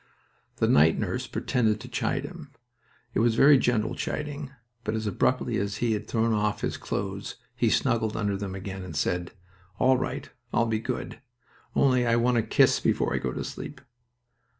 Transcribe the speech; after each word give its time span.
The 0.55 0.67
night 0.67 0.97
nurse 0.97 1.27
pretended 1.27 1.79
to 1.81 1.87
chide 1.87 2.23
him. 2.23 2.49
It 3.13 3.19
was 3.19 3.35
a 3.35 3.37
very 3.37 3.59
gentle 3.59 3.93
chiding, 3.93 4.49
but 4.83 4.95
as 4.95 5.05
abruptly 5.05 5.57
as 5.59 5.75
he 5.75 5.91
had 5.91 6.07
thrown 6.07 6.33
off 6.33 6.61
his 6.61 6.75
clothes 6.75 7.35
he 7.55 7.69
snuggled 7.69 8.17
under 8.17 8.35
them 8.35 8.55
again 8.55 8.81
and 8.81 8.95
said: 8.95 9.31
"All 9.77 9.99
right, 9.99 10.27
I'll 10.51 10.65
be 10.65 10.79
good. 10.79 11.21
Only 11.75 12.07
I 12.07 12.15
want 12.15 12.37
a 12.37 12.41
kiss 12.41 12.79
before 12.79 13.13
I 13.13 13.19
go 13.19 13.31
to 13.31 13.43
sleep." 13.43 13.79